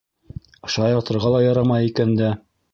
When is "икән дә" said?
1.93-2.35